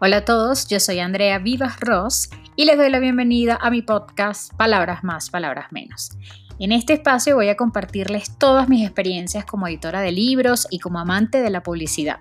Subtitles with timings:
[0.00, 3.80] Hola a todos, yo soy Andrea Vivas Ross y les doy la bienvenida a mi
[3.80, 6.10] podcast Palabras más, palabras menos.
[6.58, 10.98] En este espacio voy a compartirles todas mis experiencias como editora de libros y como
[10.98, 12.18] amante de la publicidad.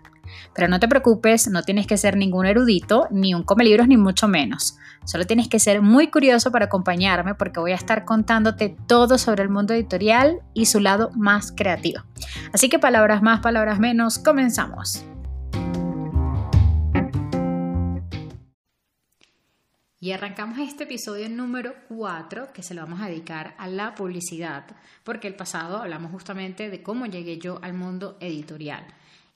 [0.54, 4.28] Pero no te preocupes, no tienes que ser ningún erudito, ni un come ni mucho
[4.28, 4.78] menos.
[5.04, 9.42] Solo tienes que ser muy curioso para acompañarme porque voy a estar contándote todo sobre
[9.42, 12.04] el mundo editorial y su lado más creativo.
[12.54, 15.06] Así que palabras más, palabras menos, comenzamos.
[20.04, 24.66] Y arrancamos este episodio número 4 que se lo vamos a dedicar a la publicidad,
[25.02, 28.86] porque el pasado hablamos justamente de cómo llegué yo al mundo editorial.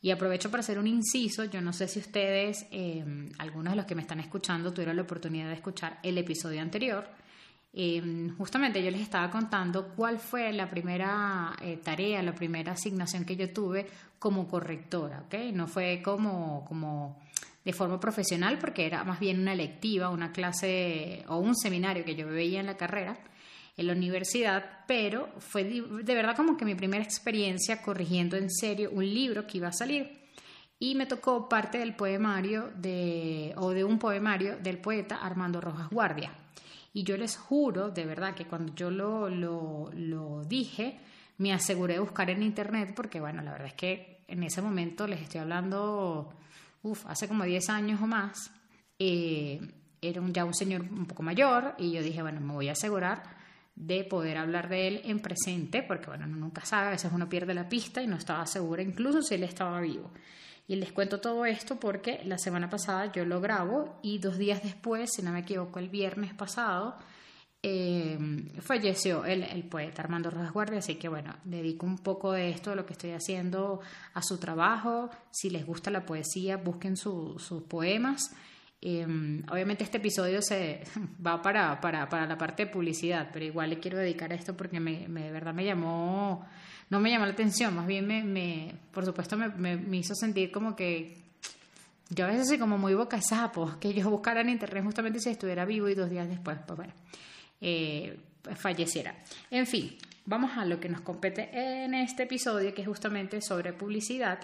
[0.01, 3.85] Y aprovecho para hacer un inciso, yo no sé si ustedes, em, algunos de los
[3.85, 7.07] que me están escuchando, tuvieron la oportunidad de escuchar el episodio anterior.
[7.71, 13.23] Em, justamente yo les estaba contando cuál fue la primera eh, tarea, la primera asignación
[13.23, 13.87] que yo tuve
[14.19, 15.35] como correctora, ¿ok?
[15.53, 17.21] No fue como, como
[17.67, 22.15] de forma profesional porque era más bien una lectiva, una clase o un seminario que
[22.15, 23.19] yo veía en la carrera,
[23.75, 28.89] en la universidad, pero fue de verdad como que mi primera experiencia corrigiendo en serio
[28.93, 30.17] un libro que iba a salir.
[30.79, 35.89] Y me tocó parte del poemario de, o de un poemario del poeta Armando Rojas
[35.89, 36.31] Guardia.
[36.93, 40.99] Y yo les juro, de verdad, que cuando yo lo, lo, lo dije,
[41.37, 45.05] me aseguré de buscar en internet, porque bueno, la verdad es que en ese momento
[45.05, 46.33] les estoy hablando
[47.05, 48.51] hace como 10 años o más,
[48.99, 49.59] eh,
[50.01, 52.73] era un, ya un señor un poco mayor y yo dije, bueno, me voy a
[52.73, 53.23] asegurar
[53.75, 57.29] de poder hablar de él en presente, porque bueno, uno nunca sabe, a veces uno
[57.29, 60.11] pierde la pista y no estaba segura, incluso si él estaba vivo.
[60.67, 64.63] Y les cuento todo esto porque la semana pasada yo lo grabo y dos días
[64.63, 66.97] después, si no me equivoco, el viernes pasado,
[67.69, 68.17] eh,
[68.61, 72.69] falleció el, el, poeta Armando Rojas Guardia, así que bueno, dedico un poco de esto,
[72.69, 73.81] de lo que estoy haciendo,
[74.13, 75.09] a su trabajo.
[75.31, 78.33] Si les gusta la poesía, busquen sus poemas.
[78.81, 79.05] Eh,
[79.51, 80.81] obviamente este episodio se
[81.25, 84.55] va para, para, para, la parte de publicidad, pero igual le quiero dedicar a esto
[84.55, 86.45] porque me, de verdad me llamó,
[86.89, 90.73] no me llamó la atención, más bien me, por supuesto me, me, hizo sentir como
[90.73, 91.17] que
[92.11, 95.31] yo a veces soy como muy boca sapo, que yo buscara en internet justamente si
[95.31, 96.93] estuviera vivo y dos días después, pues bueno
[97.61, 98.17] eh,
[98.55, 99.15] falleciera.
[99.51, 103.73] En fin, vamos a lo que nos compete en este episodio, que es justamente sobre
[103.73, 104.39] publicidad.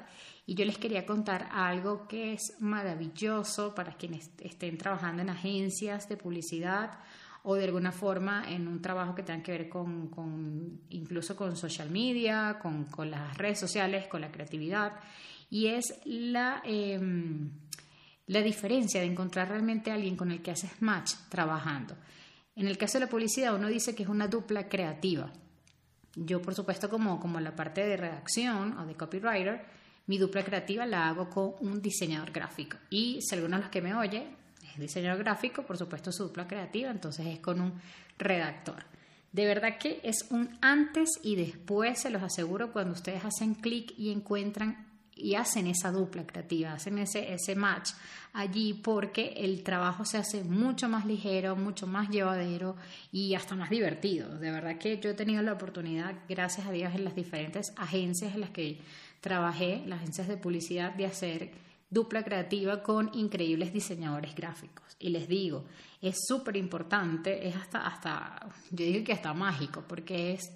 [0.45, 6.09] Y yo les quería contar algo que es maravilloso para quienes estén trabajando en agencias
[6.09, 6.99] de publicidad
[7.43, 11.89] o de alguna forma en un trabajo que tenga que ver con, incluso con social
[11.89, 14.93] media, con, las redes sociales, con la creatividad.
[15.49, 17.51] Y es la, em,
[18.27, 21.95] la diferencia de encontrar realmente a alguien con el que haces match trabajando.
[22.55, 25.31] En el caso de la publicidad, uno dice que es una dupla creativa.
[26.15, 29.65] Yo, por supuesto, como, como la parte de redacción o de copywriter,
[30.05, 32.77] mi dupla creativa la hago con un diseñador gráfico.
[32.89, 34.27] Y si alguno de los que me oye
[34.61, 37.73] es diseñador gráfico, por supuesto, su dupla creativa, entonces es con un
[38.17, 38.83] redactor.
[39.31, 43.93] De verdad que es un antes y después, se los aseguro, cuando ustedes hacen clic
[43.97, 47.91] y encuentran y hacen esa dupla creativa, hacen ese, ese match
[48.33, 52.75] allí porque el trabajo se hace mucho más ligero, mucho más llevadero
[53.11, 54.37] y hasta más divertido.
[54.39, 58.33] De verdad que yo he tenido la oportunidad, gracias a Dios, en las diferentes agencias
[58.33, 58.79] en las que
[59.21, 61.51] trabajé, las agencias de publicidad, de hacer
[61.89, 64.83] dupla creativa con increíbles diseñadores gráficos.
[64.99, 65.65] Y les digo,
[66.01, 70.51] es súper importante, es hasta, hasta, yo digo que hasta mágico, porque es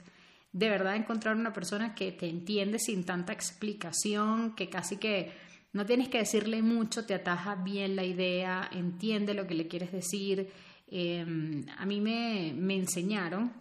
[0.58, 5.32] de verdad encontrar una persona que te entiende sin tanta explicación, que casi que
[5.72, 9.92] no tienes que decirle mucho, te ataja bien la idea, entiende lo que le quieres
[9.92, 10.50] decir.
[10.90, 13.52] Em, a mí me, enseñaron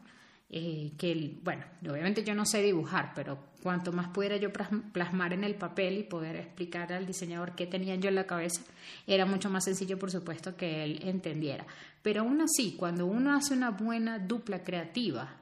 [0.49, 5.45] eh, que, bueno, obviamente yo no sé dibujar, pero cuanto más pudiera yo plasmar en
[5.45, 8.63] el papel y poder explicar al diseñador qué tenía yo en la cabeza,
[9.07, 11.67] era mucho más sencillo, por supuesto, que él entendiera.
[12.01, 15.37] Pero aún así, cuando uno hace una buena dupla creativa,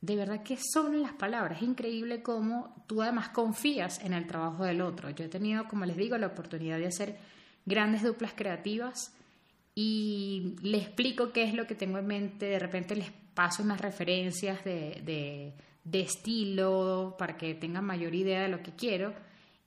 [0.00, 1.58] de verdad que son las palabras.
[1.58, 5.10] Es increíble cómo tú además confías en el trabajo del otro.
[5.10, 7.18] Yo he tenido, como les digo, la oportunidad de hacer
[7.66, 9.14] grandes duplas creativas
[9.74, 12.46] y le explico qué es lo que tengo en mente.
[12.46, 15.54] De repente les paso unas referencias de,
[15.84, 19.12] de estilo para que tengan mayor idea de lo que quiero.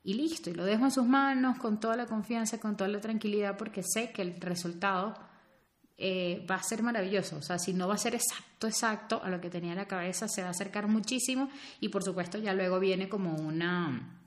[0.03, 2.99] Y listo, y lo dejo en sus manos con toda la confianza, con toda la
[2.99, 5.13] tranquilidad, porque sé que el resultado
[5.97, 7.37] eh, va a ser maravilloso.
[7.37, 9.87] O sea, si no va a ser exacto, exacto a lo que tenía en la
[9.87, 11.49] cabeza, se va a acercar muchísimo
[11.79, 14.19] y por supuesto ya luego viene como una,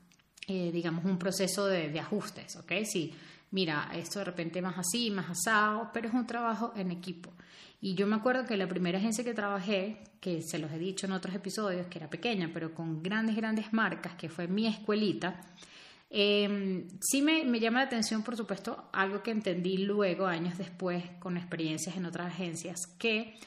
[0.47, 2.71] eh, digamos, un proceso de, ajustes, ¿ok?
[2.85, 3.13] Si,
[3.51, 7.33] mira, esto de repente más así, más asado, pero es un trabajo en equipo.
[7.79, 11.05] Y yo me acuerdo que la primera agencia que trabajé, que se los he dicho
[11.05, 15.41] en otros episodios, que era pequeña, pero con grandes, grandes marcas, que fue mi escuelita,
[16.09, 21.03] Eh, sí me, me, llama la atención, por supuesto, algo que entendí luego, años después,
[21.19, 23.37] con experiencias en otras agencias, que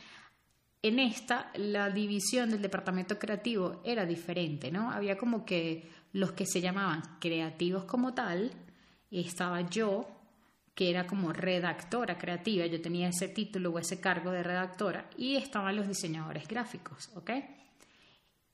[0.82, 4.90] en esta la división del departamento creativo era diferente, ¿no?
[4.90, 8.52] Había como que los que se llamaban creativos como tal,
[9.10, 10.08] estaba yo,
[10.74, 15.36] que era como redactora creativa, yo tenía ese título o ese cargo de redactora, y
[15.36, 17.30] estaban los diseñadores gráficos, ¿ok?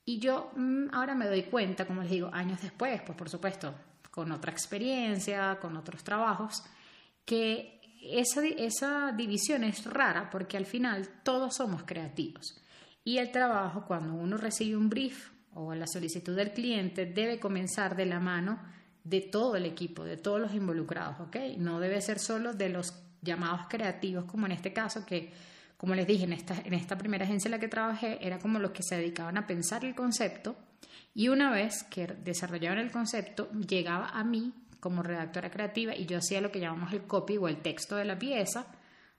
[0.05, 3.75] Y yo mm, ahora me doy cuenta, como les digo, años después, pues por supuesto,
[4.17, 6.63] con otra experiencia, con otros trabajos,
[7.27, 12.59] que esa, esa división es rara porque al final todos somos creativos.
[13.05, 17.95] Y el trabajo, cuando uno recibe un brief o la solicitud del cliente, debe comenzar
[17.95, 18.59] de la mano
[19.05, 21.37] de todo el equipo, de todos los involucrados, ¿ok?
[21.59, 25.31] No debe ser solo de los llamados creativos, como en este caso, que,
[25.77, 28.59] como les dije, en esta, en esta primera agencia en la que trabajé, era como
[28.61, 30.57] los que se dedicaban a pensar el concepto
[31.15, 36.19] y una vez que desarrollaban el concepto, llegaba a mí como redactora creativa y yo
[36.19, 38.67] hacía lo que llamamos el copy o el texto de la pieza.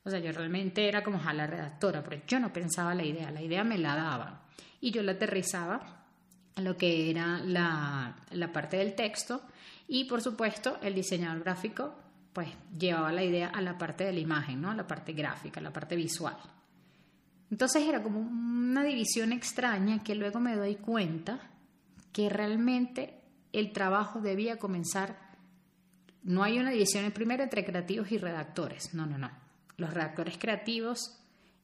[0.04, 3.32] O sea, yo realmente era como a la redactora, pero yo no pensaba la idea,
[3.32, 4.44] la idea me la daba
[4.80, 6.06] y yo la aterrizaba
[6.56, 9.42] a lo que era la, la parte del texto
[9.88, 11.96] y por supuesto el diseñador gráfico
[12.32, 14.70] pues llevaba la idea a la parte de la imagen, ¿no?
[14.70, 16.38] A la parte gráfica, a la parte visual.
[17.50, 21.40] Entonces era como una división extraña que luego me doy cuenta
[22.18, 23.14] que realmente
[23.54, 25.36] el trabajo debía comenzar
[26.24, 28.96] no hay una división primero entre creativos y redactores.
[28.96, 29.30] No, no, no.
[29.78, 31.16] Los redactores creativos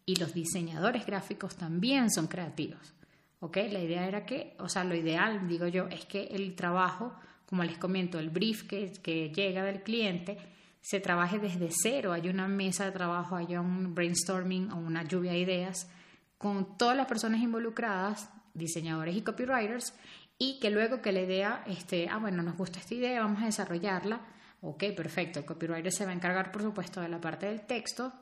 [0.05, 2.93] y los diseñadores gráficos también son creativos.
[3.39, 3.57] ¿Ok?
[3.71, 7.15] La idea era que, o sea, lo ideal, digo yo, es que el trabajo,
[7.47, 10.37] como les comento, el brief que, que llega del cliente,
[10.81, 12.13] se trabaje desde cero.
[12.13, 15.89] Hay una mesa de trabajo, hay un brainstorming o una lluvia de ideas
[16.37, 19.95] con todas las personas involucradas, diseñadores y copywriters,
[20.37, 23.45] y que luego que la idea, este, ah, bueno, nos gusta esta idea, vamos a
[23.45, 24.21] desarrollarla
[24.65, 25.39] Ok, perfecto.
[25.39, 28.13] El copywriter se va a encargar, por supuesto, de la parte del texto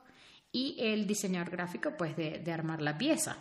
[0.52, 3.38] y el diseñador gráfico, pues, de, armar la pieza.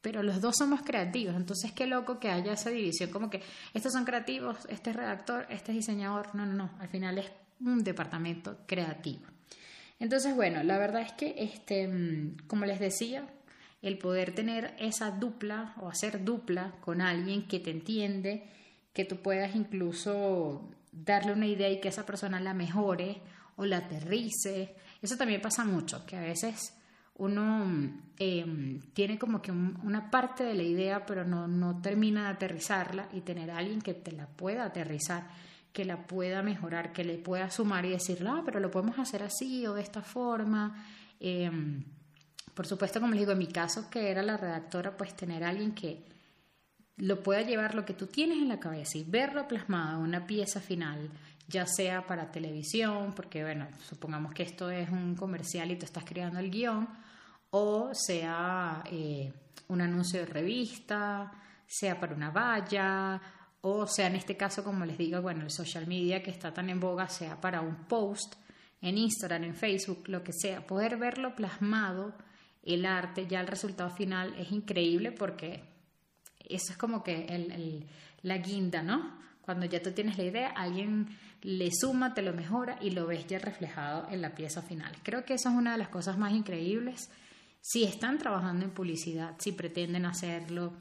[0.00, 3.42] Pero los dos somos creativos, entonces qué loco que haya esa división, como que
[3.74, 6.32] estos son creativos, este es redactor, este es diseñador.
[6.36, 6.70] No, no, no.
[6.78, 7.26] Al final es
[7.58, 9.26] un departamento creativo.
[9.98, 13.26] Entonces, bueno, la verdad es que, este, mm, como les decía,
[13.82, 18.48] el poder tener esa dupla o hacer dupla con alguien que te entiende,
[18.92, 23.20] que tú puedas incluso darle una idea y que esa persona la mejore
[23.56, 24.74] o la aterrice.
[25.02, 26.74] Eso también pasa mucho, que a veces
[27.18, 27.64] uno
[28.18, 33.08] em, tiene como que una parte de la idea, pero no, no termina de aterrizarla
[33.12, 35.28] y tener alguien que te la pueda aterrizar,
[35.72, 39.22] que la pueda mejorar, que le pueda sumar y decirle, ah, pero lo podemos hacer
[39.22, 40.84] así o de esta forma.
[41.20, 41.84] Em,
[42.56, 45.50] por supuesto, como les digo, en mi caso, que era la redactora, pues tener a
[45.50, 46.02] alguien que,
[46.96, 50.26] lo pueda llevar lo que tú tienes en la cabeza y verlo plasmado en una
[50.26, 51.10] pieza final,
[51.46, 56.04] ya sea para televisión, porque bueno, supongamos que esto es un comercial y tú estás
[56.04, 56.88] creando el guion,
[57.50, 59.32] o sea eh,
[59.68, 61.32] un anuncio de revista,
[61.66, 63.20] sea para una valla,
[63.60, 66.70] o sea en este caso, como les digo, bueno, el social media que está tan
[66.70, 68.36] en boga, sea para un post
[68.80, 72.14] en Instagram, en Facebook, lo que sea, poder verlo plasmado,
[72.66, 75.62] el arte, ya el resultado final es increíble porque
[76.48, 77.86] eso es como que el,
[78.22, 79.18] la guinda, ¿no?
[79.40, 81.08] Cuando ya tú tienes la idea, alguien
[81.42, 84.92] le suma, te lo mejora y lo ves ya reflejado en la pieza final.
[85.04, 87.10] Creo que eso es una de las cosas más increíbles.
[87.60, 90.72] Si están trabajando en publicidad, si pretenden hacerlo,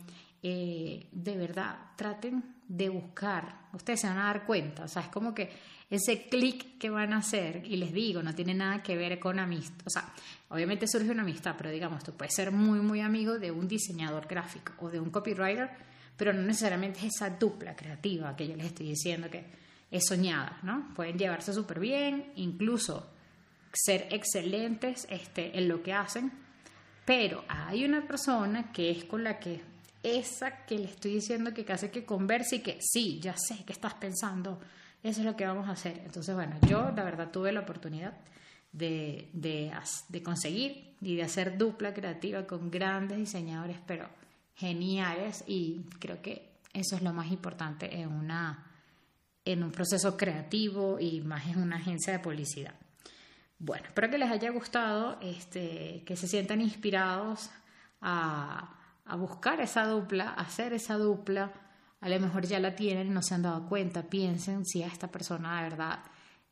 [0.41, 3.67] eh, de verdad traten de buscar.
[3.73, 5.51] Ustedes se van a dar cuenta, o sea, es como que
[5.89, 9.39] ese clic que van a hacer, y les digo, no tiene nada que ver con
[9.39, 10.13] amistad, o sea,
[10.49, 14.27] obviamente surge una amistad, pero digamos, tú puedes ser muy, muy amigo de un diseñador
[14.27, 15.69] gráfico o de un copywriter,
[16.17, 19.45] pero no necesariamente es esa dupla creativa que yo les estoy diciendo que
[19.91, 20.93] es soñada, ¿no?
[20.95, 23.11] Pueden llevarse súper bien, incluso
[23.71, 26.31] ser excelentes este, en lo que hacen,
[27.05, 29.61] pero hay una persona que es con la que
[30.05, 33.73] esa que le estoy diciendo que casi que converse y que sí, ya sé que
[33.73, 34.59] estás pensando,
[35.03, 36.01] eso es lo que vamos a hacer.
[36.05, 38.13] Entonces, bueno, yo la verdad tuve la oportunidad
[38.71, 44.09] de, de, conseguir y de hacer dupla creativa con grandes diseñadores, pero
[44.55, 48.65] geniales y creo que eso es lo más importante en, una,
[49.45, 52.75] en un proceso creativo y más en una agencia de publicidad.
[53.57, 57.49] Bueno, espero que les haya gustado, este, que se sientan inspirados
[58.01, 58.74] a,
[59.05, 61.51] a buscar esa dupla, a hacer esa dupla
[62.05, 65.07] a lo mejor ya la tienen, no se han dado cuenta, piensen si a esta
[65.07, 65.99] persona de verdad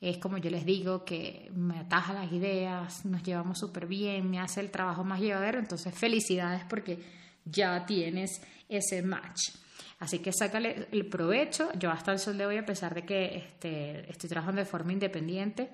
[0.02, 4.40] es como yo les digo, que me ataja las ideas, nos llevamos súper bien, me
[4.40, 7.00] hace el trabajo más llevadero, entonces felicidades porque
[7.46, 9.52] ya tienes ese match.
[10.00, 11.72] Así que sácale el provecho.
[11.78, 14.92] Yo hasta el sol de hoy, a pesar de que este, estoy trabajando de forma
[14.92, 15.70] independiente,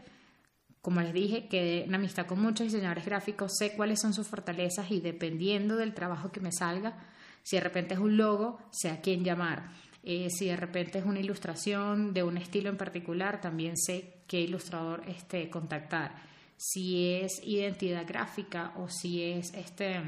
[0.82, 4.90] como les dije, quedé en amistad con muchos diseñadores gráficos, sé cuáles son sus fortalezas
[4.92, 6.98] y dependiendo del trabajo que me salga,
[7.44, 9.72] si de repente es un logo, sé a quién llamar.
[10.04, 14.40] Eh, si de repente es una ilustración de un estilo en particular, también sé qué
[14.40, 16.16] ilustrador este, contactar.
[16.56, 20.00] Si es identidad gráfica o si es este,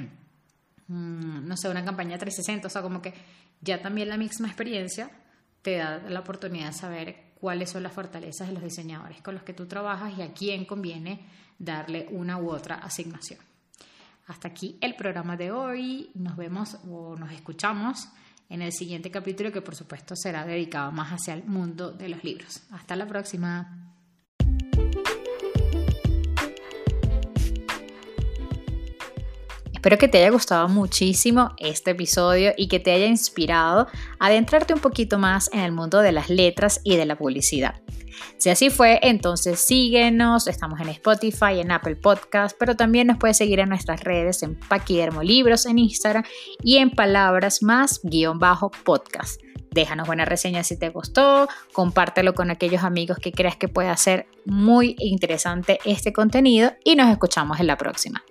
[0.87, 3.13] mm, no sé, una campaña 360, o sea, como que
[3.59, 5.11] ya también la misma experiencia
[5.61, 9.43] te da la oportunidad de saber cuáles son las fortalezas de los diseñadores con los
[9.43, 11.25] que tú trabajas y a quién conviene
[11.57, 13.39] darle una u otra asignación.
[14.27, 16.11] Hasta aquí el programa de hoy.
[16.13, 18.07] Nos vemos o nos escuchamos
[18.47, 22.23] en el siguiente capítulo que por supuesto será dedicado más hacia el mundo de los
[22.23, 22.61] libros.
[22.71, 23.90] Hasta la próxima.
[29.81, 33.87] Espero que te haya gustado muchísimo este episodio y que te haya inspirado
[34.19, 37.81] a adentrarte un poquito más en el mundo de las letras y de la publicidad.
[38.37, 43.37] Si así fue, entonces síguenos, estamos en Spotify, en Apple Podcast, pero también nos puedes
[43.37, 46.25] seguir en nuestras redes en Paquidermo Libros en Instagram
[46.61, 49.41] y en Palabras Más guion bajo podcast.
[49.71, 54.27] Déjanos buena reseña si te gustó, compártelo con aquellos amigos que creas que pueda ser
[54.45, 58.23] muy interesante este contenido y nos escuchamos en la próxima.